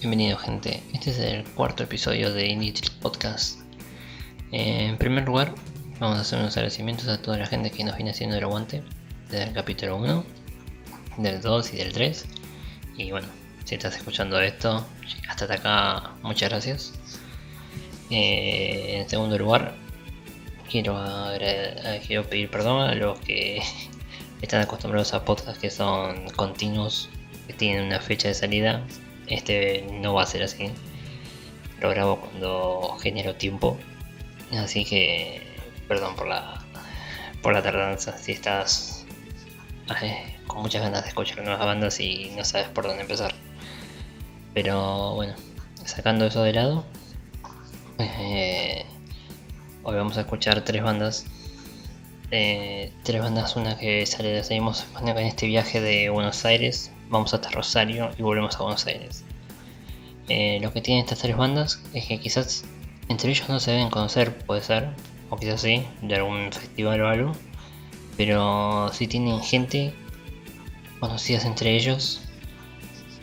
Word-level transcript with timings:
Bienvenido 0.00 0.38
gente, 0.38 0.80
este 0.94 1.10
es 1.10 1.18
el 1.18 1.42
cuarto 1.42 1.82
episodio 1.82 2.32
de 2.32 2.46
Indie 2.46 2.72
Podcast. 3.02 3.58
En 4.52 4.96
primer 4.96 5.24
lugar, 5.24 5.52
vamos 5.98 6.18
a 6.18 6.20
hacer 6.20 6.38
unos 6.38 6.56
agradecimientos 6.56 7.08
a 7.08 7.20
toda 7.20 7.36
la 7.36 7.46
gente 7.46 7.72
que 7.72 7.82
nos 7.82 7.96
viene 7.96 8.12
haciendo 8.12 8.36
el 8.36 8.44
aguante 8.44 8.84
desde 9.28 9.48
el 9.48 9.52
capítulo 9.52 9.96
1, 9.96 10.24
del 11.16 11.40
2 11.40 11.74
y 11.74 11.76
del 11.78 11.92
3. 11.92 12.26
Y 12.96 13.10
bueno, 13.10 13.26
si 13.64 13.74
estás 13.74 13.96
escuchando 13.96 14.40
esto, 14.40 14.86
hasta 15.28 15.52
acá, 15.52 16.12
muchas 16.22 16.48
gracias. 16.48 16.92
Eh, 18.10 19.00
en 19.00 19.08
segundo 19.08 19.36
lugar, 19.36 19.74
quiero, 20.70 20.96
quiero 22.06 22.22
pedir 22.22 22.48
perdón 22.52 22.88
a 22.88 22.94
los 22.94 23.18
que 23.18 23.60
están 24.42 24.60
acostumbrados 24.60 25.12
a 25.12 25.24
podcasts 25.24 25.58
que 25.58 25.70
son 25.70 26.30
continuos, 26.36 27.08
que 27.48 27.52
tienen 27.52 27.86
una 27.86 27.98
fecha 27.98 28.28
de 28.28 28.34
salida 28.34 28.86
este 29.28 29.86
no 29.92 30.14
va 30.14 30.22
a 30.22 30.26
ser 30.26 30.42
así. 30.42 30.70
Lo 31.80 31.90
grabo 31.90 32.20
cuando 32.20 32.96
genero 33.00 33.34
tiempo. 33.34 33.78
Así 34.52 34.84
que 34.84 35.42
perdón 35.86 36.16
por 36.16 36.28
la 36.28 36.64
por 37.42 37.52
la 37.52 37.62
tardanza. 37.62 38.16
Si 38.18 38.32
estás 38.32 39.06
con 40.46 40.62
muchas 40.62 40.82
ganas 40.82 41.02
de 41.02 41.08
escuchar 41.08 41.42
nuevas 41.42 41.64
bandas 41.64 42.00
y 42.00 42.32
no 42.36 42.44
sabes 42.44 42.68
por 42.68 42.84
dónde 42.84 43.02
empezar. 43.02 43.34
Pero 44.54 45.14
bueno, 45.14 45.34
sacando 45.84 46.26
eso 46.26 46.42
de 46.42 46.52
lado, 46.52 46.84
eh, 47.98 48.84
hoy 49.82 49.96
vamos 49.96 50.16
a 50.18 50.22
escuchar 50.22 50.62
tres 50.64 50.82
bandas. 50.82 51.26
Eh, 52.30 52.92
tres 53.04 53.22
bandas, 53.22 53.56
una 53.56 53.78
que 53.78 54.04
sale, 54.04 54.44
seguimos 54.44 54.86
en 55.00 55.18
este 55.18 55.46
viaje 55.46 55.80
de 55.80 56.10
Buenos 56.10 56.44
Aires 56.44 56.92
vamos 57.08 57.34
hasta 57.34 57.50
Rosario 57.50 58.10
y 58.18 58.22
volvemos 58.22 58.56
a 58.56 58.62
Buenos 58.62 58.86
Aires. 58.86 59.24
Eh, 60.28 60.58
lo 60.60 60.72
que 60.72 60.80
tienen 60.80 61.04
estas 61.04 61.20
tres 61.20 61.36
bandas 61.36 61.82
es 61.94 62.06
que 62.06 62.20
quizás 62.20 62.64
entre 63.08 63.30
ellos 63.30 63.48
no 63.48 63.60
se 63.60 63.70
deben 63.70 63.88
conocer, 63.88 64.36
puede 64.38 64.62
ser, 64.62 64.90
o 65.30 65.36
quizás 65.36 65.62
sí, 65.62 65.84
de 66.02 66.16
algún 66.16 66.52
festival 66.52 67.00
o 67.00 67.08
algo, 67.08 67.32
pero 68.16 68.90
sí 68.92 69.06
tienen 69.06 69.40
gente 69.40 69.94
conocidas 71.00 71.44
entre 71.44 71.76
ellos 71.76 72.20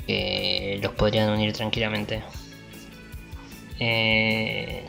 que 0.08 0.80
los 0.82 0.94
podrían 0.94 1.30
unir 1.30 1.54
tranquilamente. 1.54 2.24
Eh, 3.80 4.86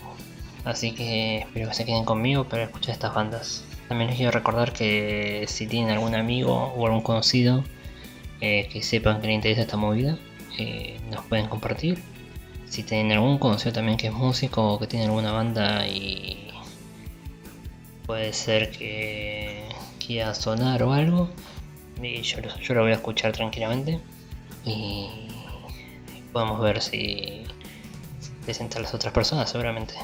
así 0.65 0.93
que 0.93 1.39
espero 1.39 1.69
que 1.69 1.75
se 1.75 1.85
queden 1.85 2.05
conmigo 2.05 2.45
para 2.45 2.65
escuchar 2.65 2.93
estas 2.93 3.15
bandas. 3.15 3.65
También 3.89 4.09
les 4.09 4.17
quiero 4.17 4.33
recordar 4.33 4.73
que 4.73 5.45
si 5.49 5.67
tienen 5.67 5.91
algún 5.91 6.15
amigo 6.15 6.73
o 6.77 6.87
algún 6.87 7.03
conocido 7.03 7.63
eh, 8.41 8.69
que 8.73 8.83
sepan 8.83 9.21
que 9.21 9.29
les 9.29 9.37
interesa 9.37 9.63
esta 9.63 9.77
movida, 9.77 10.19
eh, 10.59 11.01
nos 11.11 11.25
pueden 11.27 11.47
compartir. 11.49 12.03
Si 12.67 12.83
tienen 12.83 13.13
algún 13.13 13.39
conocido 13.39 13.73
también 13.73 13.97
que 13.97 14.09
es 14.09 14.13
músico 14.13 14.75
o 14.75 14.79
que 14.79 14.87
tiene 14.87 15.07
alguna 15.07 15.33
banda 15.33 15.87
y 15.87 16.51
puede 18.07 18.33
ser 18.33 18.71
que 18.71 19.69
quiera 20.05 20.35
sonar 20.35 20.83
o 20.83 20.93
algo, 20.93 21.31
yo, 22.23 22.75
lo 22.75 22.83
voy 22.83 22.91
a 22.91 22.95
escuchar 22.95 23.33
tranquilamente 23.33 24.01
y 24.65 25.09
podemos 26.33 26.61
ver 26.61 26.83
si 26.83 27.45
presentar 28.45 28.81
a 28.81 28.83
las 28.83 28.95
otras 28.95 29.13
personas 29.13 29.51
seguramente. 29.51 29.95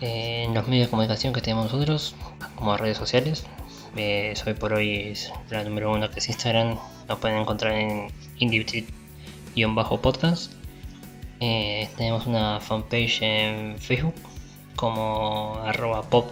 en 0.00 0.52
los 0.54 0.68
medios 0.68 0.88
de 0.88 0.90
comunicación 0.90 1.32
que 1.32 1.40
tenemos 1.40 1.72
nosotros, 1.72 2.14
como 2.56 2.76
redes 2.76 2.98
sociales, 2.98 3.46
eh, 3.96 4.32
soy 4.36 4.54
por 4.54 4.72
hoy 4.72 5.14
la 5.50 5.64
número 5.64 5.92
uno 5.92 6.10
que 6.10 6.18
es 6.18 6.28
Instagram. 6.28 6.78
Nos 7.08 7.18
pueden 7.18 7.38
encontrar 7.38 7.74
en 7.74 8.08
indie-podcast. 8.38 10.52
Eh, 11.40 11.88
tenemos 11.96 12.26
una 12.26 12.60
fanpage 12.60 13.22
en 13.22 13.78
Facebook 13.78 14.14
como 14.76 15.56
arroba 15.64 16.02
pop 16.02 16.30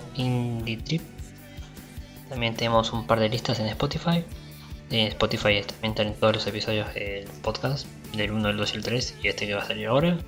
También 2.28 2.54
tenemos 2.56 2.92
un 2.92 3.06
par 3.06 3.20
de 3.20 3.28
listas 3.28 3.60
en 3.60 3.66
Spotify. 3.66 4.24
En 4.90 5.08
Spotify 5.08 5.62
también 5.62 5.92
están 5.92 6.14
todos 6.14 6.34
los 6.34 6.46
episodios 6.46 6.92
del 6.94 7.26
podcast, 7.42 7.86
del 8.14 8.32
1, 8.32 8.50
el 8.50 8.56
2 8.56 8.72
y 8.72 8.76
el 8.76 8.82
3 8.82 9.14
y 9.22 9.28
este 9.28 9.46
que 9.46 9.54
va 9.54 9.62
a 9.62 9.66
salir 9.66 9.86
ahora. 9.86 10.18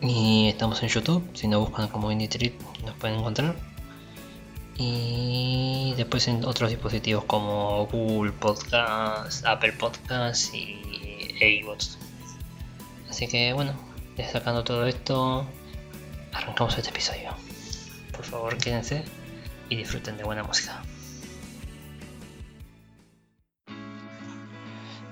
Y 0.00 0.48
estamos 0.48 0.82
en 0.82 0.88
YouTube, 0.88 1.28
si 1.34 1.48
nos 1.48 1.60
buscan 1.60 1.88
como 1.88 2.10
Indie 2.10 2.28
Trip 2.28 2.58
nos 2.84 2.94
pueden 2.94 3.18
encontrar 3.18 3.54
y 4.82 5.92
después 5.94 6.26
en 6.28 6.42
otros 6.46 6.70
dispositivos 6.70 7.24
como 7.24 7.86
Google 7.88 8.32
Podcast, 8.32 9.44
Apple 9.44 9.74
Podcast 9.74 10.54
y 10.54 11.34
iVoox. 11.38 11.98
Así 13.10 13.28
que 13.28 13.52
bueno, 13.52 13.74
destacando 14.16 14.64
todo 14.64 14.86
esto, 14.86 15.46
arrancamos 16.32 16.78
este 16.78 16.88
episodio. 16.88 17.34
Por 18.10 18.24
favor, 18.24 18.56
quédense 18.56 19.04
y 19.68 19.76
disfruten 19.76 20.16
de 20.16 20.24
buena 20.24 20.44
música. 20.44 20.82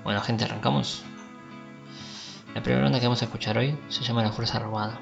Bueno, 0.03 0.19
gente, 0.21 0.45
arrancamos. 0.45 1.03
La 2.55 2.63
primera 2.63 2.81
banda 2.81 2.99
que 2.99 3.05
vamos 3.05 3.21
a 3.21 3.25
escuchar 3.25 3.55
hoy 3.59 3.77
se 3.89 4.03
llama 4.03 4.23
La 4.23 4.31
Fuerza 4.31 4.57
Robada. 4.57 4.99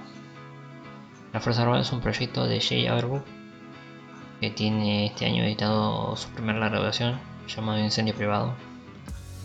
La 1.31 1.39
Fuerza 1.39 1.63
Robada 1.63 1.83
es 1.83 1.91
un 1.93 2.01
proyecto 2.01 2.45
de 2.45 2.59
Jay 2.59 2.87
Averbook 2.87 3.36
que 4.39 4.51
tiene 4.51 5.07
este 5.07 5.25
año 5.25 5.43
editado 5.43 6.15
su 6.15 6.29
primera 6.29 6.59
larga 6.59 6.79
duración 6.79 7.19
llamado 7.47 7.79
Incendio 7.79 8.15
Privado 8.15 8.53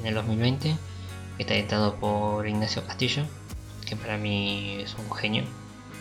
en 0.00 0.06
el 0.06 0.14
2020 0.14 0.76
que 1.36 1.42
está 1.42 1.54
editado 1.54 1.96
por 1.96 2.46
Ignacio 2.46 2.84
Castillo 2.86 3.24
que 3.92 3.96
para 3.96 4.16
mí 4.16 4.78
es 4.80 4.94
un 4.94 5.10
genio. 5.14 5.44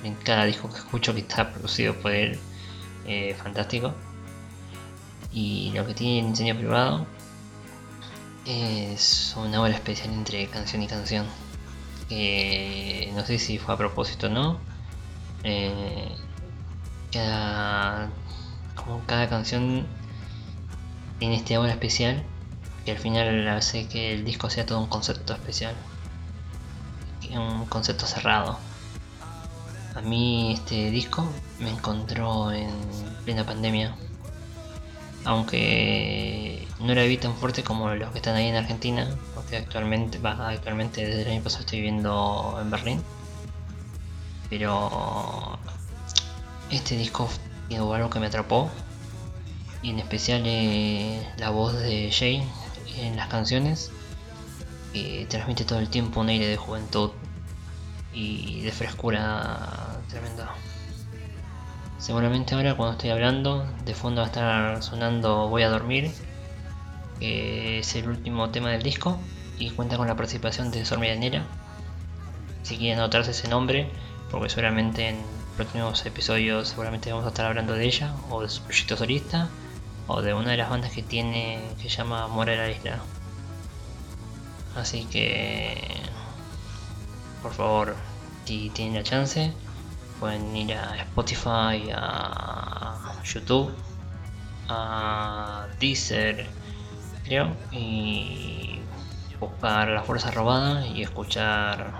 En 0.03 0.15
cada 0.15 0.45
disco 0.45 0.69
que 0.69 0.77
escucho 0.77 1.13
que 1.13 1.19
está 1.21 1.51
producido 1.51 1.93
por 1.95 2.11
él 2.11 2.39
eh, 3.05 3.35
fantástico. 3.35 3.93
Y 5.33 5.71
lo 5.73 5.85
que 5.85 5.93
tiene 5.93 6.27
Incendio 6.27 6.57
Privado 6.57 7.05
es 8.45 9.35
una 9.37 9.61
obra 9.61 9.73
especial 9.73 10.13
entre 10.13 10.47
canción 10.47 10.81
y 10.81 10.87
canción 10.87 11.25
que 12.09 13.11
no 13.15 13.25
sé 13.25 13.39
si 13.39 13.57
fue 13.57 13.73
a 13.73 13.77
propósito 13.77 14.27
o 14.27 14.29
no. 14.29 14.59
Eh, 15.43 16.07
como 18.75 19.01
cada 19.05 19.29
canción 19.29 19.85
tiene 21.19 21.35
este 21.35 21.57
obra 21.57 21.71
especial 21.71 22.23
que 22.85 22.91
al 22.91 22.97
final 22.97 23.47
hace 23.47 23.87
que 23.87 24.13
el 24.13 24.25
disco 24.25 24.49
sea 24.49 24.65
todo 24.65 24.79
un 24.79 24.87
concepto 24.87 25.33
especial. 25.33 25.75
Un 27.31 27.65
concepto 27.67 28.05
cerrado. 28.05 28.57
A 29.95 30.01
mí 30.01 30.53
este 30.53 30.89
disco 30.89 31.25
me 31.59 31.69
encontró 31.69 32.51
en 32.51 32.71
plena 33.23 33.45
pandemia. 33.45 33.95
Aunque 35.23 36.67
no 36.79 36.95
la 36.95 37.03
vi 37.03 37.17
tan 37.17 37.35
fuerte 37.35 37.63
como 37.63 37.93
los 37.93 38.11
que 38.11 38.17
están 38.17 38.35
ahí 38.35 38.47
en 38.47 38.55
Argentina 38.55 39.07
porque 39.35 39.57
actualmente 39.57 40.17
va 40.17 40.49
actualmente 40.49 41.05
desde 41.05 41.21
el 41.21 41.31
año 41.31 41.43
pasado 41.43 41.61
estoy 41.61 41.79
viviendo 41.79 42.57
en 42.59 42.71
Berlín. 42.71 43.03
Pero 44.49 45.59
este 46.71 46.97
disco 46.97 47.29
algo 47.75 48.09
que 48.09 48.19
me 48.19 48.27
atrapó 48.27 48.69
y 49.81 49.89
en 49.89 49.99
especial 49.99 50.43
eh, 50.45 51.25
la 51.37 51.49
voz 51.49 51.73
de 51.73 52.11
Jay 52.11 52.43
en 52.97 53.15
las 53.15 53.27
canciones 53.27 53.91
que 54.93 55.25
transmite 55.29 55.63
todo 55.63 55.79
el 55.79 55.89
tiempo 55.89 56.19
un 56.19 56.29
aire 56.29 56.47
de 56.47 56.57
juventud 56.57 57.11
y 58.13 58.61
de 58.61 58.71
frescura 58.71 59.99
tremenda. 60.09 60.53
Seguramente 61.97 62.55
ahora 62.55 62.75
cuando 62.75 62.93
estoy 62.93 63.11
hablando 63.11 63.65
de 63.85 63.93
fondo 63.93 64.21
va 64.21 64.27
a 64.27 64.29
estar 64.29 64.83
sonando 64.83 65.47
Voy 65.49 65.63
a 65.63 65.69
dormir, 65.69 66.11
que 67.19 67.79
es 67.79 67.95
el 67.95 68.09
último 68.09 68.49
tema 68.49 68.69
del 68.71 68.81
disco 68.81 69.19
y 69.59 69.69
cuenta 69.69 69.97
con 69.97 70.07
la 70.07 70.15
participación 70.15 70.71
de 70.71 70.83
Sor 70.83 70.99
Medianera. 70.99 71.45
Si 72.63 72.77
quieren 72.77 72.99
anotarse 72.99 73.31
ese 73.31 73.47
nombre, 73.47 73.89
porque 74.29 74.49
seguramente 74.49 75.09
en 75.09 75.17
próximos 75.51 76.05
episodios 76.05 76.69
seguramente 76.69 77.11
vamos 77.11 77.25
a 77.25 77.29
estar 77.29 77.45
hablando 77.45 77.73
de 77.73 77.85
ella, 77.85 78.15
o 78.29 78.41
de 78.41 78.49
su 78.49 78.61
proyecto 78.63 78.97
solista, 78.97 79.49
o 80.07 80.21
de 80.21 80.33
una 80.33 80.51
de 80.51 80.57
las 80.57 80.69
bandas 80.69 80.91
que 80.91 81.03
tiene 81.03 81.61
que 81.81 81.89
llama 81.89 82.23
Amor 82.23 82.49
a 82.49 82.55
la 82.55 82.71
Isla. 82.71 82.99
Así 84.75 85.05
que, 85.05 86.01
por 87.41 87.53
favor, 87.53 87.95
si 88.45 88.69
tienen 88.69 88.95
la 88.95 89.03
chance, 89.03 89.53
pueden 90.19 90.55
ir 90.55 90.73
a 90.73 90.95
Spotify, 90.97 91.91
a 91.93 93.13
YouTube, 93.23 93.73
a 94.69 95.67
Deezer, 95.79 96.47
creo, 97.23 97.55
y 97.71 98.79
buscar 99.39 99.89
La 99.89 100.03
Fuerza 100.03 100.31
Robada 100.31 100.85
y 100.87 101.01
escuchar 101.01 101.91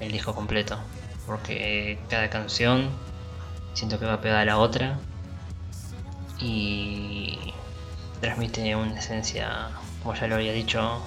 el 0.00 0.12
disco 0.12 0.34
completo 0.34 0.78
porque 1.26 1.98
cada 2.08 2.30
canción 2.30 2.90
siento 3.74 3.98
que 3.98 4.06
va 4.06 4.14
a 4.14 4.20
pegar 4.20 4.40
a 4.40 4.44
la 4.44 4.58
otra 4.58 4.98
y 6.38 7.38
transmite 8.20 8.74
una 8.76 8.98
esencia, 8.98 9.70
como 10.02 10.14
ya 10.14 10.26
lo 10.26 10.36
había 10.36 10.52
dicho, 10.52 11.00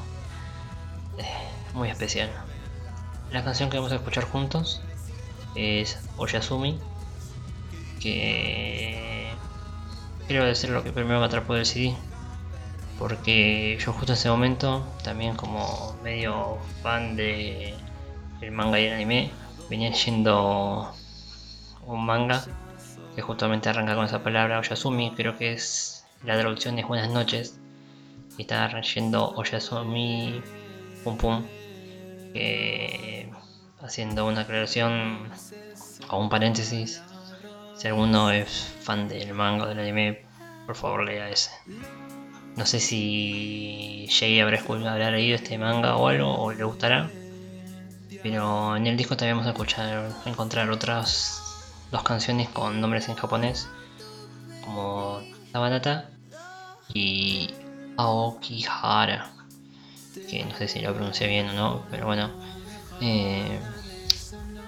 muy 1.73 1.89
especial. 1.89 2.29
La 3.31 3.43
canción 3.43 3.69
que 3.69 3.77
vamos 3.77 3.91
a 3.91 3.95
escuchar 3.95 4.25
juntos 4.25 4.81
es 5.55 5.99
Oyasumi, 6.17 6.79
que 7.99 9.31
quiero 10.27 10.45
decir 10.45 10.69
lo 10.69 10.83
que 10.83 10.91
primero 10.91 11.19
me 11.19 11.25
atrapó 11.25 11.53
del 11.53 11.65
CD, 11.65 11.95
porque 12.99 13.77
yo 13.79 13.93
justo 13.93 14.13
en 14.13 14.17
ese 14.17 14.29
momento, 14.29 14.87
también 15.03 15.35
como 15.35 15.97
medio 16.03 16.57
fan 16.81 17.15
de 17.15 17.73
el 18.41 18.51
manga 18.51 18.79
y 18.79 18.85
el 18.85 18.93
anime, 18.93 19.31
venía 19.69 19.89
leyendo 19.89 20.93
un 21.85 22.05
manga 22.05 22.43
que 23.15 23.21
justamente 23.21 23.69
arranca 23.69 23.95
con 23.95 24.05
esa 24.05 24.23
palabra 24.23 24.59
Oyasumi, 24.59 25.11
creo 25.15 25.37
que 25.37 25.53
es 25.53 26.05
la 26.23 26.37
traducción 26.37 26.77
es 26.79 26.87
buenas 26.87 27.09
noches, 27.09 27.59
y 28.37 28.41
está 28.41 28.67
leyendo 28.67 29.31
Oyasumi 29.35 30.41
Pum 31.03 31.17
Pum, 31.17 31.43
haciendo 33.81 34.27
una 34.27 34.41
aclaración 34.41 35.29
o 36.09 36.19
un 36.19 36.29
paréntesis, 36.29 37.01
si 37.75 37.87
alguno 37.87 38.31
es 38.31 38.73
fan 38.81 39.07
del 39.07 39.33
manga 39.33 39.67
del 39.67 39.79
anime, 39.79 40.25
por 40.65 40.75
favor 40.75 41.03
lea 41.05 41.29
ese. 41.29 41.51
No 42.55 42.65
sé 42.65 42.79
si 42.79 44.07
Jay 44.09 44.39
habrá, 44.39 44.59
habrá 44.59 45.11
leído 45.11 45.35
este 45.35 45.57
manga 45.57 45.97
o 45.97 46.07
algo, 46.07 46.33
o 46.35 46.51
le 46.51 46.63
gustará. 46.63 47.09
Pero 48.23 48.75
en 48.75 48.87
el 48.87 48.97
disco 48.97 49.15
también 49.17 49.37
vamos 49.37 49.47
a 49.47 49.51
escuchar, 49.51 50.11
encontrar 50.25 50.69
otras 50.69 51.41
dos 51.91 52.03
canciones 52.03 52.49
con 52.49 52.81
nombres 52.81 53.07
en 53.09 53.15
japonés, 53.15 53.67
como 54.61 55.21
Tabanata 55.51 56.09
y 56.93 57.53
Aokihara, 57.97 59.31
que 60.29 60.45
no 60.45 60.55
sé 60.55 60.67
si 60.67 60.81
lo 60.81 60.93
pronuncié 60.93 61.27
bien 61.27 61.49
o 61.49 61.53
no, 61.53 61.85
pero 61.91 62.05
bueno. 62.05 62.29
Eh, 63.01 63.59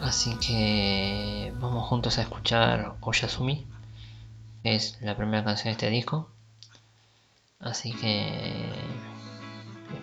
así 0.02 0.36
que 0.38 1.54
vamos 1.60 1.88
juntos 1.88 2.18
a 2.18 2.22
escuchar 2.22 2.96
Oyasumi, 3.02 3.66
es 4.64 4.98
la 5.02 5.16
primera 5.16 5.44
canción 5.44 5.66
de 5.66 5.72
este 5.72 5.90
disco. 5.90 6.30
Así 7.60 7.92
que 7.94 8.66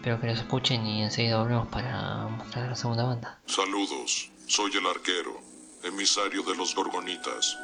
espero 0.04 0.20
que 0.20 0.26
los 0.26 0.38
escuchen 0.38 0.86
y 0.86 1.02
enseguida 1.02 1.38
volvemos 1.38 1.66
para 1.68 2.26
mostrar 2.26 2.68
la 2.68 2.76
segunda 2.76 3.04
banda. 3.04 3.38
Saludos, 3.46 4.28
soy 4.46 4.70
el 4.76 4.86
arquero, 4.86 5.40
emisario 5.82 6.42
de 6.42 6.54
los 6.54 6.74
Gorgonitas. 6.74 7.56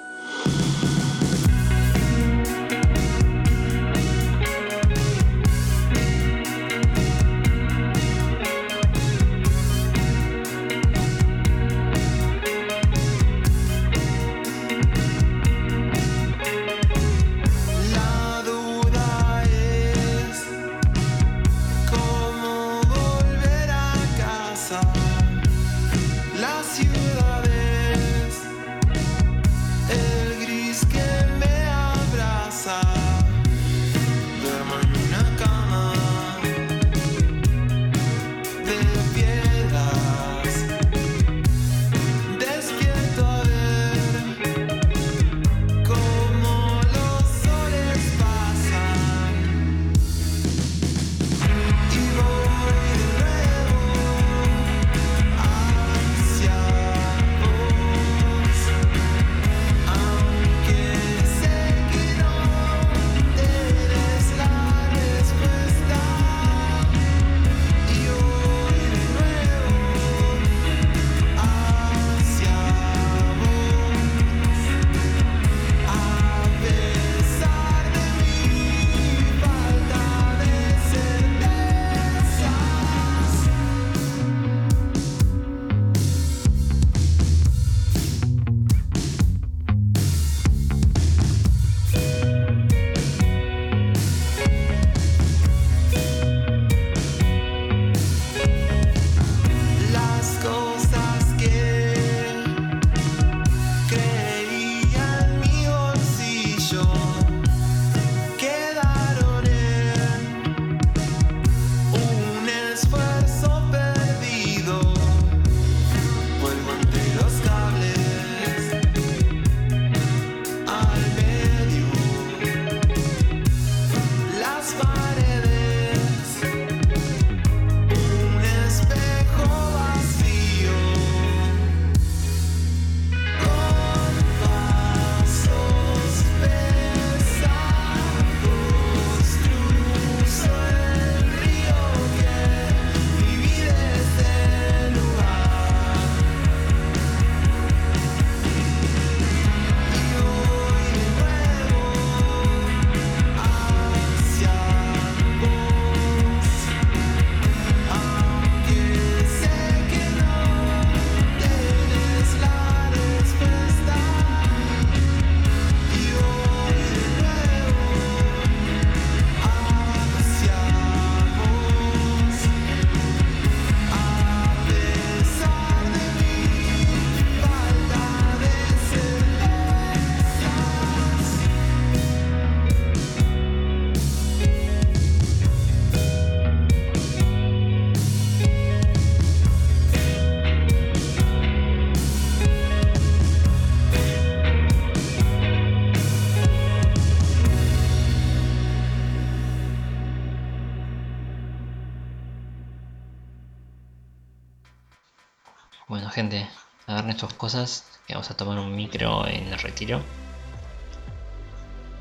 Cosas 207.40 207.86
que 208.06 208.12
vamos 208.12 208.30
a 208.30 208.36
tomar 208.36 208.58
un 208.58 208.76
micro 208.76 209.26
en 209.26 209.48
el 209.48 209.58
retiro 209.58 210.02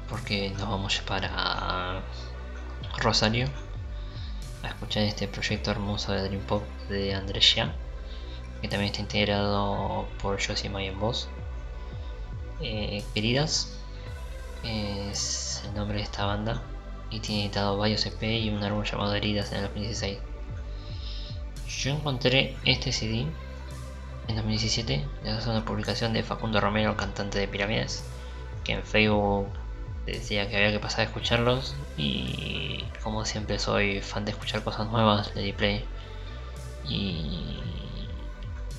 porque 0.09 0.49
nos 0.49 0.67
vamos 0.67 0.99
para 1.07 2.01
Rosario 2.97 3.47
a 4.63 4.67
escuchar 4.67 5.03
este 5.03 5.29
proyecto 5.29 5.71
hermoso 5.71 6.11
de 6.11 6.23
Dream 6.23 6.41
Pop 6.41 6.63
de 6.89 7.15
Andrea, 7.15 7.73
que 8.61 8.67
también 8.67 8.91
está 8.91 8.99
integrado 8.99 10.09
por 10.21 10.45
Josie 10.45 10.69
May 10.69 10.87
en 10.87 10.99
voz. 10.99 11.29
Eh, 12.59 13.01
queridas, 13.13 13.77
es 14.65 15.63
el 15.65 15.73
nombre 15.73 15.99
de 15.99 16.03
esta 16.03 16.25
banda 16.25 16.61
y 17.09 17.21
tiene 17.21 17.45
editado 17.45 17.77
varios 17.77 18.05
EP 18.05 18.21
y 18.23 18.49
un 18.49 18.61
álbum 18.61 18.83
llamado 18.83 19.15
Heridas 19.15 19.53
en 19.53 19.59
el 19.59 19.63
2016. 19.67 20.17
Yo 21.69 21.91
encontré 21.91 22.57
este 22.65 22.91
CD 22.91 23.25
en 24.29 24.35
2017 24.35 25.05
gracias 25.23 25.47
a 25.47 25.51
una 25.51 25.65
publicación 25.65 26.13
de 26.13 26.21
Facundo 26.21 26.61
Romero, 26.61 26.95
cantante 26.95 27.39
de 27.39 27.47
Pirámides, 27.47 28.03
que 28.63 28.73
en 28.73 28.83
Facebook 28.83 29.47
decía 30.05 30.47
que 30.47 30.55
había 30.55 30.71
que 30.71 30.79
pasar 30.79 31.01
a 31.01 31.03
escucharlos 31.05 31.75
y 31.97 32.83
como 33.03 33.25
siempre 33.25 33.57
soy 33.57 34.01
fan 34.01 34.25
de 34.25 34.31
escuchar 34.31 34.63
cosas 34.63 34.87
nuevas, 34.89 35.35
le 35.35 35.41
di 35.41 35.53
play. 35.53 35.83
Y 36.87 37.59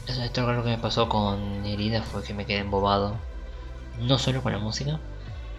esto 0.07 0.52
lo 0.52 0.62
que 0.62 0.71
me 0.71 0.78
pasó 0.78 1.09
con 1.09 1.64
Heridas 1.66 2.07
fue 2.07 2.23
que 2.23 2.33
me 2.33 2.47
quedé 2.47 2.59
embobado 2.59 3.16
no 3.99 4.19
solo 4.19 4.42
con 4.42 4.52
la 4.52 4.59
música 4.59 4.99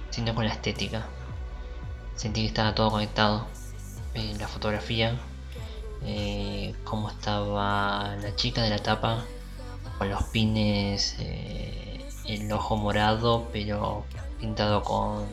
sino 0.09 0.33
con 0.35 0.45
la 0.45 0.53
estética. 0.53 1.05
Sentí 2.15 2.41
que 2.41 2.47
estaba 2.47 2.75
todo 2.75 2.91
conectado 2.91 3.47
en 4.13 4.37
la 4.37 4.47
fotografía 4.47 5.17
eh, 6.03 6.75
cómo 6.83 7.09
estaba 7.09 8.15
la 8.21 8.35
chica 8.35 8.61
de 8.63 8.69
la 8.69 8.79
tapa 8.79 9.25
con 10.01 10.09
los 10.09 10.23
pines 10.23 11.15
eh, 11.19 12.03
el 12.25 12.51
ojo 12.51 12.75
morado 12.75 13.47
pero 13.53 14.03
pintado 14.39 14.81
con 14.81 15.27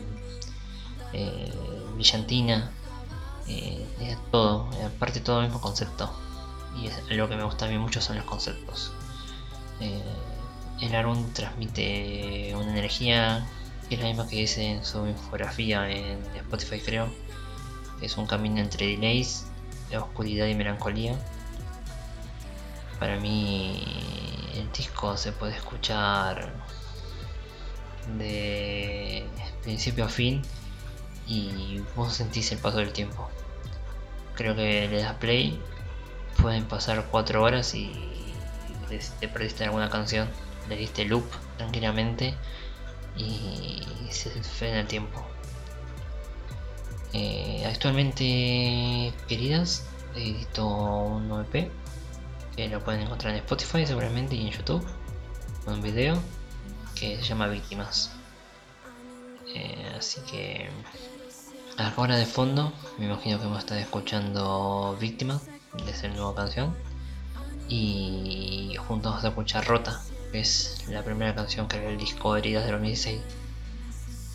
eh, 1.11 1.51
brillantina 1.95 2.69
eh, 3.47 3.83
todo 4.29 4.69
aparte 4.85 5.21
todo 5.21 5.39
el 5.39 5.45
mismo 5.45 5.59
concepto. 5.59 6.13
Y 6.79 6.85
es, 6.85 7.01
lo 7.09 7.27
que 7.27 7.35
me 7.35 7.43
gusta 7.45 7.65
a 7.65 7.67
mí 7.67 7.79
mucho 7.79 7.99
son 7.99 8.17
los 8.17 8.25
conceptos. 8.25 8.91
El 10.79 10.93
álbum 10.93 11.33
transmite 11.33 12.53
una 12.55 12.69
energía 12.69 13.49
que 13.87 13.95
es 13.95 14.01
la 14.01 14.07
misma 14.09 14.27
que 14.27 14.35
dice 14.35 14.73
en 14.73 14.85
su 14.85 15.07
infografía 15.07 15.89
en 15.89 16.23
Spotify 16.35 16.79
creo 16.79 17.09
es 18.03 18.17
un 18.17 18.27
camino 18.27 18.61
entre 18.61 18.85
delays 18.85 19.47
oscuridad 19.97 20.45
y 20.45 20.53
melancolía. 20.53 21.15
Para 22.99 23.19
mí 23.19 24.28
el 24.59 24.71
disco 24.71 25.17
se 25.17 25.31
puede 25.31 25.55
escuchar 25.55 26.53
de 28.17 29.25
principio 29.63 30.05
a 30.05 30.09
fin 30.09 30.41
y 31.27 31.81
vos 31.95 32.13
sentís 32.13 32.51
el 32.51 32.59
paso 32.59 32.77
del 32.77 32.91
tiempo. 32.91 33.29
Creo 34.35 34.55
que 34.55 34.87
le 34.87 35.01
das 35.01 35.15
play, 35.15 35.61
pueden 36.41 36.65
pasar 36.65 37.05
4 37.09 37.43
horas 37.43 37.73
y 37.75 37.91
te 39.19 39.27
perdiste 39.27 39.65
alguna 39.65 39.89
canción, 39.89 40.27
le 40.67 40.75
diste 40.75 41.05
loop 41.05 41.25
tranquilamente 41.57 42.35
y 43.15 43.81
se 44.09 44.29
frena 44.43 44.81
el 44.81 44.87
tiempo. 44.87 45.23
Eh, 47.13 47.63
actualmente, 47.65 49.13
queridas, 49.27 49.85
edito 50.15 50.67
un 50.67 51.45
EP 51.53 51.71
lo 52.67 52.83
pueden 52.83 53.01
encontrar 53.01 53.33
en 53.33 53.39
Spotify 53.39 53.85
seguramente 53.85 54.35
y 54.35 54.47
en 54.47 54.51
YouTube, 54.51 54.85
un 55.65 55.81
video 55.81 56.21
que 56.95 57.17
se 57.17 57.23
llama 57.23 57.47
Víctimas. 57.47 58.11
Eh, 59.55 59.93
así 59.97 60.21
que 60.29 60.69
ahora 61.77 62.17
de 62.17 62.25
fondo 62.25 62.73
me 62.97 63.05
imagino 63.05 63.37
que 63.37 63.45
vamos 63.45 63.57
a 63.57 63.61
estar 63.61 63.77
escuchando 63.77 64.97
Víctimas 64.99 65.45
de 65.85 65.91
esa 65.91 66.07
nueva 66.09 66.35
canción 66.35 66.75
y 67.67 68.75
juntos 68.87 69.11
vamos 69.11 69.25
a 69.25 69.29
escuchar 69.29 69.65
Rota 69.65 70.01
que 70.31 70.41
es 70.41 70.85
la 70.89 71.03
primera 71.03 71.33
canción 71.33 71.67
que 71.67 71.77
era 71.77 71.89
el 71.89 71.97
disco 71.97 72.33
de 72.33 72.39
Heridas 72.39 72.65
de 72.65 72.71
2016 72.71 73.21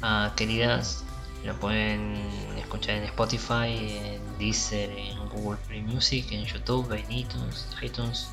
ah, 0.03 0.33
queridas 0.35 1.05
lo 1.45 1.55
pueden 1.61 2.17
escuchar 2.57 2.97
en 2.97 3.05
Spotify, 3.05 3.69
en 3.69 4.39
Deezer, 4.39 4.91
en 4.91 5.24
Google 5.35 5.59
Play 5.67 5.83
Music, 5.83 6.27
en 6.33 6.45
YouTube, 6.45 6.93
en 6.93 7.11
iTunes, 7.13 7.69
iTunes. 7.83 8.29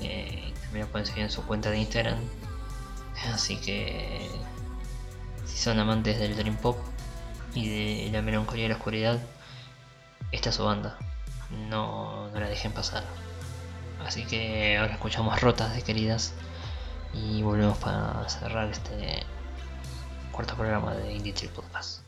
Eh, 0.00 0.52
también 0.62 0.86
lo 0.86 0.92
pueden 0.92 1.06
seguir 1.06 1.24
en 1.24 1.30
su 1.30 1.42
cuenta 1.44 1.70
de 1.70 1.78
Instagram. 1.78 2.18
Así 3.32 3.56
que 3.56 4.28
si 5.46 5.56
son 5.58 5.78
amantes 5.78 6.18
del 6.18 6.36
Dream 6.36 6.56
Pop 6.56 6.78
y 7.54 7.68
de 7.68 8.10
la 8.10 8.22
melancolía 8.22 8.66
y 8.66 8.68
la 8.68 8.76
oscuridad, 8.76 9.20
esta 10.32 10.50
es 10.50 10.56
su 10.56 10.64
banda. 10.64 10.98
No, 11.68 12.28
la 12.34 12.48
dejen 12.48 12.72
pasar. 12.72 13.04
Así 14.04 14.24
que 14.24 14.76
ahora 14.76 14.94
escuchamos 14.94 15.40
Rotas 15.40 15.74
de 15.74 15.82
Queridas 15.82 16.34
y 17.12 17.42
volvemos 17.42 17.78
para 17.78 18.28
cerrar 18.28 18.68
este 18.68 19.22
cuarto 20.32 20.54
programa 20.56 20.94
de 20.94 21.14
Indie 21.14 21.32
Trip 21.32 21.52
Podcast. 21.52 22.03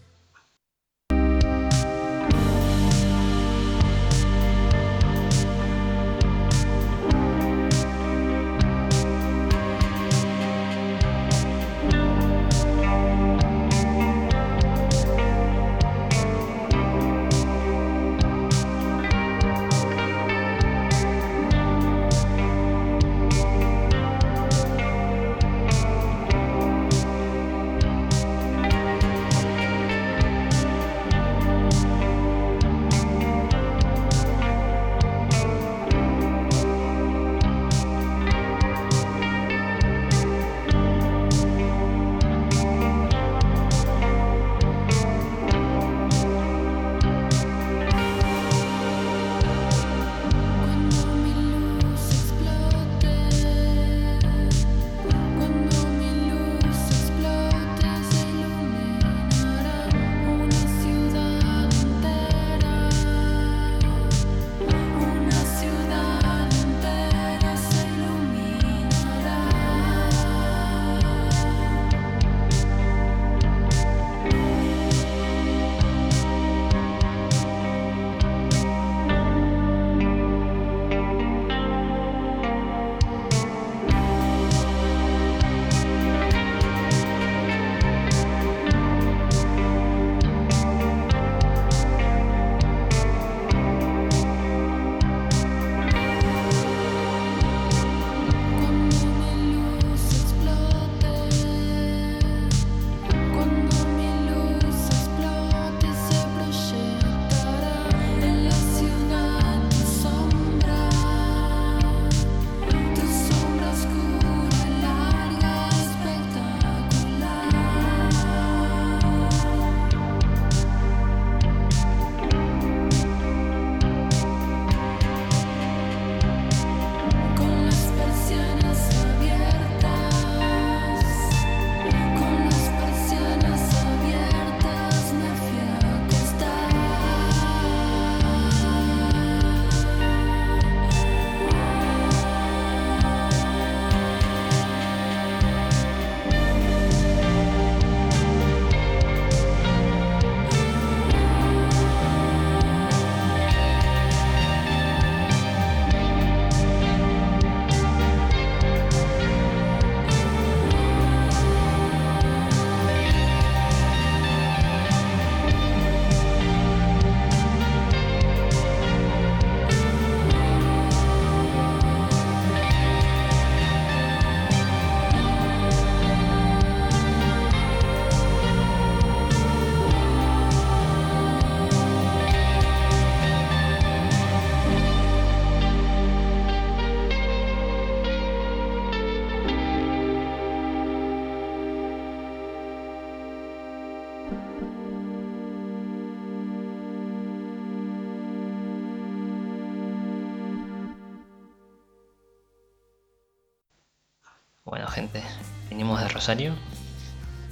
Gente, 204.97 205.23
venimos 205.69 206.01
de 206.01 206.09
Rosario, 206.09 206.55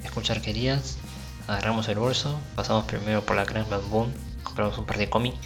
escuchar 0.03 0.41
querías, 0.41 0.97
agarramos 1.47 1.87
el 1.89 1.99
bolso, 1.99 2.41
pasamos 2.57 2.87
primero 2.87 3.21
por 3.21 3.37
la 3.37 3.45
Gran 3.45 3.67
Boom, 3.91 4.15
compramos 4.43 4.79
un 4.79 4.87
par 4.87 4.97
de 4.97 5.11
cómics, 5.11 5.37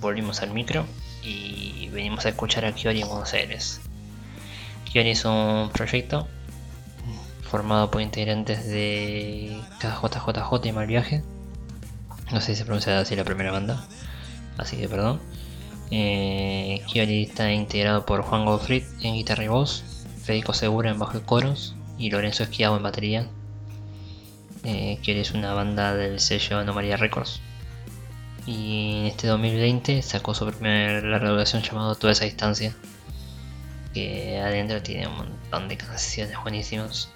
volvimos 0.00 0.40
al 0.40 0.52
micro 0.54 0.86
y 1.22 1.90
venimos 1.92 2.24
a 2.24 2.30
escuchar 2.30 2.64
a 2.64 2.72
Kiori 2.72 3.02
en 3.02 3.08
Buenos 3.08 3.34
Aires. 3.34 3.82
Kiori 4.90 5.10
es 5.10 5.26
un 5.26 5.68
proyecto 5.70 6.26
formado 7.42 7.90
por 7.90 8.00
integrantes 8.00 8.66
de 8.66 9.60
KJJJ 9.80 10.66
y 10.66 10.72
Mal 10.72 10.86
Viaje. 10.86 11.22
No 12.32 12.40
sé 12.40 12.54
si 12.54 12.56
se 12.56 12.64
pronuncia 12.64 12.98
así 12.98 13.16
la 13.16 13.24
primera 13.24 13.52
banda, 13.52 13.84
así 14.56 14.78
que 14.78 14.88
perdón. 14.88 15.20
Eh, 15.90 16.82
Kiori 16.90 17.24
está 17.24 17.52
integrado 17.52 18.06
por 18.06 18.22
Juan 18.22 18.46
Gottfried 18.46 18.84
en 19.02 19.12
guitarra 19.12 19.44
y 19.44 19.48
voz, 19.48 19.84
Federico 20.24 20.54
Segura 20.54 20.90
en 20.90 20.98
bajo 20.98 21.18
y 21.18 21.20
coros 21.20 21.74
y 21.98 22.10
Lorenzo 22.10 22.44
Esquiavo 22.44 22.76
en 22.78 22.82
batería. 22.82 23.28
Eh, 24.64 24.98
Kiori 25.02 25.20
es 25.20 25.32
una 25.32 25.52
banda 25.52 25.94
del 25.94 26.18
sello 26.18 26.58
Anomalia 26.58 26.96
Records. 26.96 27.40
Y 28.46 29.00
en 29.00 29.06
este 29.06 29.26
2020 29.26 30.00
sacó 30.00 30.34
su 30.34 30.46
primera 30.46 31.02
larga 31.02 31.28
duración 31.28 31.62
llamado 31.62 31.94
Toda 31.94 32.12
esa 32.14 32.24
distancia. 32.24 32.74
Que 33.92 34.40
adentro 34.40 34.82
tiene 34.82 35.06
un 35.06 35.16
montón 35.16 35.68
de 35.68 35.76
canciones 35.76 36.36
buenísimas. 36.42 37.10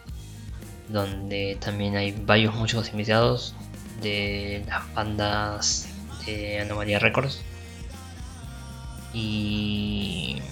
Donde 0.89 1.57
también 1.61 1.97
hay 1.97 2.13
varios 2.13 2.55
músicos 2.55 2.91
invitados 2.91 3.55
de 4.03 4.65
las 4.69 4.93
bandas 4.93 5.89
de 6.27 6.61
Anomalia 6.61 6.99
Records. 6.99 7.41
Y 9.15 10.43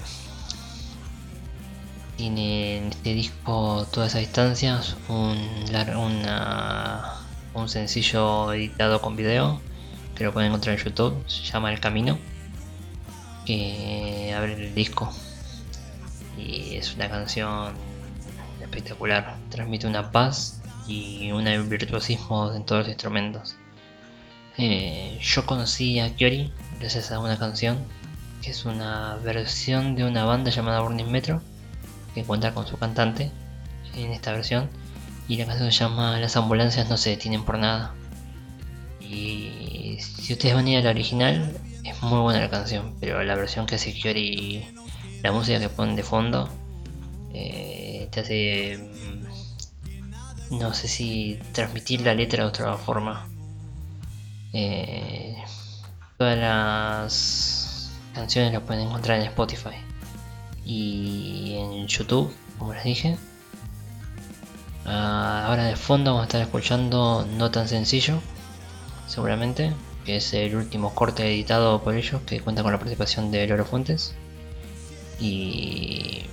tiene 2.16 2.78
en 2.78 2.88
este 2.88 3.14
disco 3.14 3.86
todas 3.92 4.10
esas 4.10 4.20
distancias 4.22 4.96
un, 5.08 5.38
una, 5.96 7.14
un 7.54 7.68
sencillo 7.68 8.52
editado 8.52 9.00
con 9.00 9.16
video 9.16 9.60
que 10.14 10.24
lo 10.24 10.32
pueden 10.32 10.48
encontrar 10.48 10.78
en 10.78 10.84
YouTube, 10.84 11.22
se 11.26 11.42
llama 11.42 11.72
El 11.72 11.78
Camino, 11.78 12.18
que 13.44 14.34
abre 14.36 14.54
el 14.54 14.74
disco 14.74 15.12
y 16.38 16.76
es 16.76 16.94
una 16.94 17.08
canción 17.08 17.74
espectacular, 18.62 19.36
transmite 19.50 19.86
una 19.86 20.10
paz 20.10 20.60
y 20.86 21.30
un 21.32 21.44
virtuosismo 21.68 22.52
en 22.54 22.64
todos 22.64 22.82
los 22.82 22.88
instrumentos. 22.88 23.56
Eh, 24.58 25.18
yo 25.20 25.44
conocí 25.44 26.00
a 26.00 26.14
Kiori 26.16 26.50
gracias 26.80 27.12
a 27.12 27.18
una 27.18 27.38
canción 27.38 27.78
que 28.42 28.52
es 28.52 28.64
una 28.64 29.16
versión 29.16 29.96
de 29.96 30.04
una 30.04 30.24
banda 30.24 30.50
llamada 30.50 30.80
Burning 30.80 31.10
Metro 31.10 31.42
que 32.16 32.24
cuenta 32.24 32.54
con 32.54 32.66
su 32.66 32.78
cantante 32.78 33.30
en 33.94 34.10
esta 34.10 34.32
versión 34.32 34.70
y 35.28 35.36
la 35.36 35.44
canción 35.44 35.70
se 35.70 35.78
llama 35.80 36.18
Las 36.18 36.34
ambulancias 36.36 36.88
no 36.88 36.96
se 36.96 37.10
detienen 37.10 37.44
por 37.44 37.58
nada. 37.58 37.94
Y 39.00 39.98
si 40.00 40.32
ustedes 40.32 40.54
van 40.54 40.66
a 40.66 40.70
ir 40.70 40.78
a 40.78 40.82
la 40.82 40.90
original, 40.90 41.54
es 41.84 42.02
muy 42.02 42.18
buena 42.20 42.40
la 42.40 42.48
canción, 42.48 42.94
pero 43.00 43.22
la 43.22 43.34
versión 43.34 43.66
que 43.66 43.74
hace 43.74 43.92
Kiori, 43.92 44.66
la 45.22 45.30
música 45.30 45.60
que 45.60 45.68
ponen 45.68 45.94
de 45.94 46.02
fondo, 46.02 46.48
eh, 47.34 48.08
te 48.10 48.20
hace. 48.20 48.78
Mm, 50.50 50.58
no 50.58 50.72
sé 50.72 50.88
si 50.88 51.38
transmitir 51.52 52.00
la 52.00 52.14
letra 52.14 52.44
de 52.44 52.48
otra 52.48 52.78
forma. 52.78 53.28
Eh, 54.54 55.36
todas 56.16 56.38
las 56.38 57.92
canciones 58.14 58.54
las 58.54 58.62
pueden 58.62 58.86
encontrar 58.86 59.18
en 59.20 59.26
Spotify 59.26 59.76
y 60.66 61.54
en 61.54 61.86
YouTube, 61.86 62.34
como 62.58 62.74
les 62.74 62.84
dije. 62.84 63.16
Ah, 64.84 65.46
ahora 65.46 65.64
de 65.64 65.76
fondo 65.76 66.10
vamos 66.12 66.24
a 66.24 66.26
estar 66.26 66.42
escuchando 66.42 67.26
No 67.36 67.50
tan 67.50 67.68
sencillo, 67.68 68.20
seguramente, 69.06 69.72
que 70.04 70.16
es 70.16 70.32
el 70.34 70.56
último 70.56 70.94
corte 70.94 71.26
editado 71.26 71.82
por 71.82 71.94
ellos 71.94 72.20
que 72.26 72.40
cuenta 72.40 72.62
con 72.62 72.72
la 72.72 72.78
participación 72.78 73.30
de 73.30 73.46
Loro 73.46 73.64
Fuentes. 73.64 74.14
Y, 75.20 76.24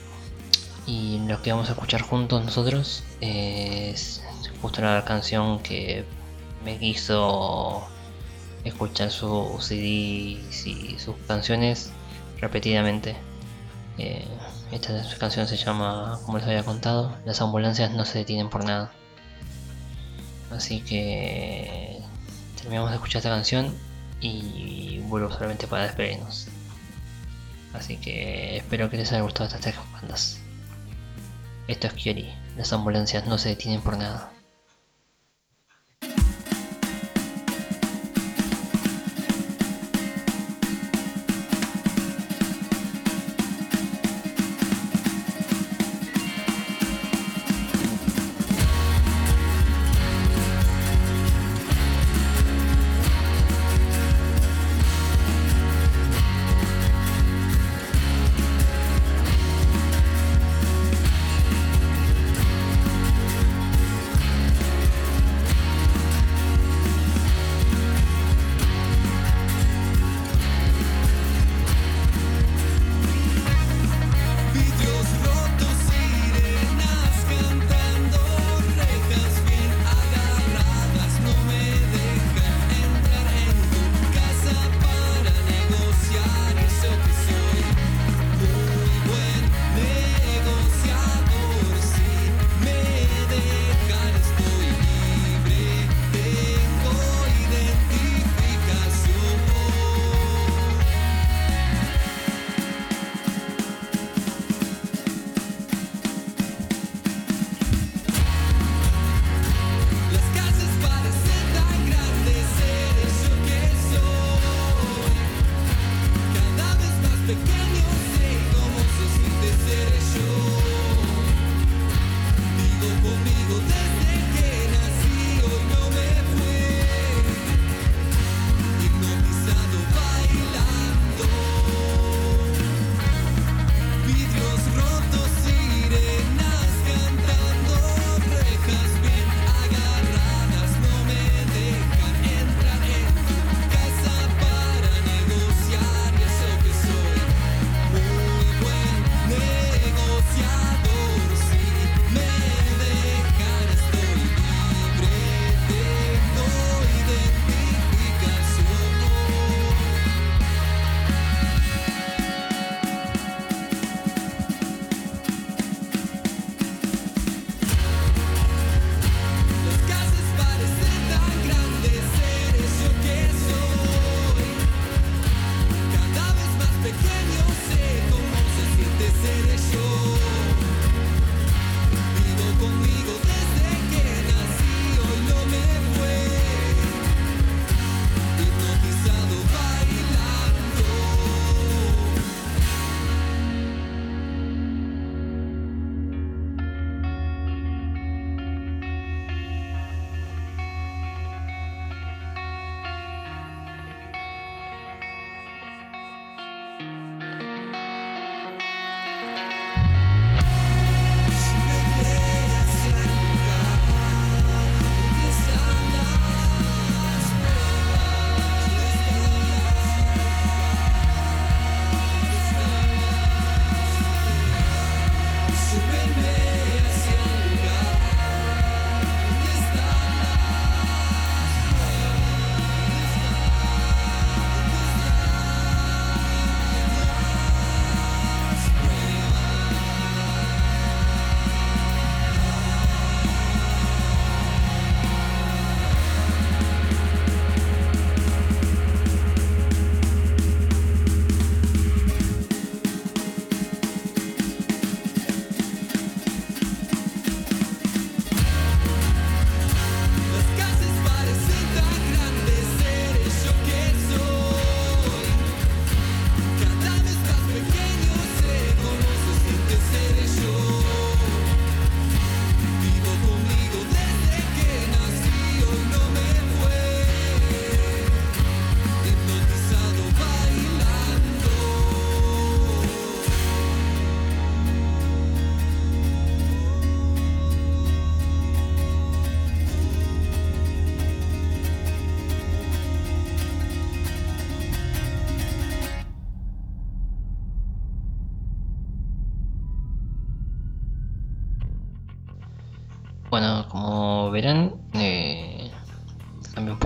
y 0.88 1.20
lo 1.28 1.42
que 1.42 1.52
vamos 1.52 1.70
a 1.70 1.74
escuchar 1.74 2.02
juntos 2.02 2.44
nosotros 2.44 3.04
es 3.22 4.24
justo 4.62 4.82
la 4.82 5.06
canción 5.06 5.60
que 5.60 6.06
me 6.66 6.78
hizo 6.82 7.84
escuchar 8.64 9.12
sus 9.12 9.64
CDs 9.64 10.66
y 10.66 10.98
sus 10.98 11.16
canciones 11.28 11.92
repetidamente. 12.40 13.16
Eh, 13.98 14.28
esta 14.72 15.04
canción 15.20 15.48
se 15.48 15.58
llama, 15.58 16.20
como 16.26 16.38
les 16.40 16.48
había 16.48 16.64
contado, 16.64 17.16
Las 17.26 17.42
ambulancias 17.42 17.92
no 17.92 18.06
se 18.06 18.20
detienen 18.20 18.50
por 18.50 18.64
nada. 18.66 18.92
Así 20.52 20.82
que 20.82 22.02
terminamos 22.58 22.92
de 22.92 22.96
escuchar 22.96 23.20
esta 23.20 23.30
canción 23.30 23.76
y 24.22 25.00
vuelvo 25.08 25.32
solamente 25.32 25.68
para 25.68 25.84
despedirnos. 25.84 26.48
Así 27.74 27.98
que 27.98 28.58
espero 28.58 28.90
que 28.90 28.98
les 28.98 29.12
haya 29.12 29.22
gustado 29.22 29.46
estas 29.46 29.62
tres 29.62 29.76
bandas. 29.94 30.40
Esto 31.68 31.88
es 31.88 31.94
Kiori, 31.94 32.34
las 32.58 32.74
ambulancias 32.74 33.26
no 33.26 33.38
se 33.38 33.50
detienen 33.50 33.82
por 33.82 33.98
nada. 33.98 34.33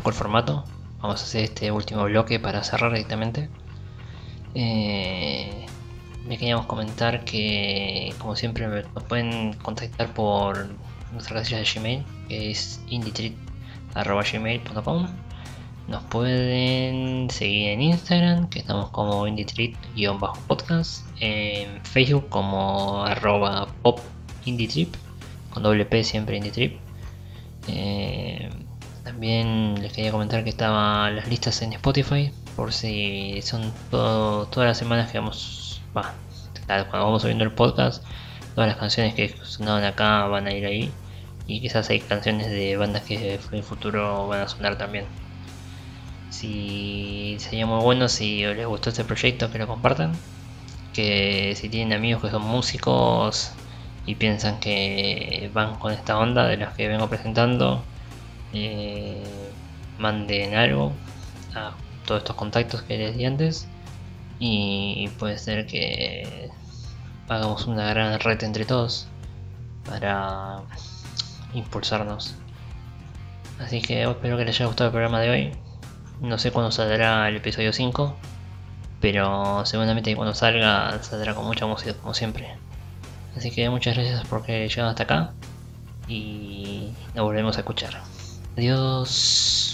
El 0.09 0.15
formato. 0.15 0.63
Vamos 1.01 1.21
a 1.21 1.23
hacer 1.23 1.43
este 1.43 1.71
último 1.71 2.03
bloque 2.05 2.39
para 2.39 2.63
cerrar 2.63 2.93
directamente. 2.93 3.49
Eh, 4.55 5.67
me 6.27 6.37
queríamos 6.37 6.65
comentar 6.65 7.23
que, 7.23 8.13
como 8.17 8.35
siempre, 8.35 8.67
nos 8.67 9.03
pueden 9.03 9.53
contactar 9.53 10.13
por 10.13 10.67
nuestra 11.13 11.37
casilla 11.37 11.59
de 11.59 11.65
Gmail, 11.65 12.03
que 12.27 12.51
es 12.51 12.81
inditreat.gmail.com. 12.89 15.07
Nos 15.87 16.03
pueden 16.03 17.29
seguir 17.29 17.69
en 17.69 17.81
Instagram, 17.81 18.49
que 18.49 18.59
estamos 18.59 18.89
como 18.89 19.25
inditreat-podcast. 19.27 21.05
En 21.19 21.81
Facebook 21.85 22.27
como 22.29 23.05
arroba 23.05 23.67
pop 23.81 23.99
con 25.51 25.63
doble 25.63 25.85
P 25.85 26.03
siempre 26.03 26.37
indietrip. 26.37 26.77
Eh, 27.67 28.49
también 29.07 29.81
les 29.81 29.93
quería 29.93 30.11
comentar 30.11 30.43
que 30.43 30.49
estaban 30.49 31.15
las 31.15 31.29
listas 31.29 31.61
en 31.61 31.71
Spotify, 31.71 32.31
por 32.57 32.73
si 32.73 33.41
son 33.41 33.71
todas 33.89 34.67
las 34.67 34.77
semanas 34.77 35.09
que 35.09 35.17
vamos, 35.17 35.81
va, 35.95 36.13
cuando 36.67 37.05
vamos 37.05 37.21
subiendo 37.21 37.45
el 37.45 37.53
podcast, 37.53 38.03
todas 38.53 38.67
las 38.67 38.77
canciones 38.77 39.13
que 39.13 39.33
sonaban 39.43 39.85
acá 39.85 40.25
van 40.25 40.47
a 40.47 40.51
ir 40.51 40.65
ahí. 40.65 40.91
Y 41.47 41.61
quizás 41.61 41.89
hay 41.89 42.01
canciones 42.01 42.49
de 42.49 42.75
bandas 42.75 43.03
que 43.03 43.35
en 43.35 43.39
el 43.53 43.63
futuro 43.63 44.27
van 44.27 44.41
a 44.41 44.47
sonar 44.49 44.77
también. 44.77 45.05
Si 46.29 47.37
sería 47.39 47.65
muy 47.65 47.81
bueno 47.81 48.09
si 48.09 48.43
les 48.43 48.67
gustó 48.67 48.89
este 48.89 49.05
proyecto 49.05 49.49
que 49.49 49.57
lo 49.57 49.67
compartan. 49.67 50.11
Que 50.93 51.53
si 51.55 51.69
tienen 51.69 51.97
amigos 51.97 52.21
que 52.21 52.29
son 52.29 52.41
músicos 52.41 53.51
y 54.05 54.15
piensan 54.15 54.59
que 54.59 55.49
van 55.53 55.75
con 55.75 55.93
esta 55.93 56.17
onda 56.19 56.45
de 56.47 56.57
las 56.57 56.75
que 56.75 56.89
vengo 56.89 57.07
presentando, 57.07 57.83
eh, 58.65 59.23
manden 59.99 60.55
algo 60.55 60.91
a 61.55 61.73
todos 62.05 62.21
estos 62.21 62.35
contactos 62.35 62.81
que 62.83 62.97
les 62.97 63.17
di 63.17 63.25
antes 63.25 63.67
y 64.39 65.09
puede 65.19 65.37
ser 65.37 65.65
que 65.65 66.49
hagamos 67.27 67.65
una 67.65 67.89
gran 67.89 68.19
red 68.19 68.43
entre 68.43 68.65
todos 68.65 69.07
para 69.85 70.61
impulsarnos. 71.53 72.35
Así 73.59 73.81
que 73.81 74.03
espero 74.03 74.37
que 74.37 74.45
les 74.45 74.55
haya 74.55 74.67
gustado 74.67 74.89
el 74.89 74.91
programa 74.91 75.19
de 75.19 75.29
hoy. 75.29 75.51
No 76.21 76.37
sé 76.37 76.51
cuándo 76.51 76.71
saldrá 76.71 77.27
el 77.27 77.37
episodio 77.37 77.73
5, 77.73 78.15
pero 79.01 79.65
seguramente 79.65 80.15
cuando 80.15 80.33
salga 80.33 81.01
saldrá 81.03 81.33
con 81.33 81.45
mucha 81.45 81.65
música 81.65 81.93
como 81.93 82.13
siempre. 82.13 82.55
Así 83.35 83.51
que 83.51 83.69
muchas 83.69 83.95
gracias 83.95 84.25
por 84.27 84.43
que 84.43 84.67
llegaron 84.67 84.89
hasta 84.89 85.03
acá 85.03 85.33
y 86.07 86.91
nos 87.13 87.25
volvemos 87.25 87.57
a 87.57 87.59
escuchar. 87.59 88.01
Adiós. 88.57 89.66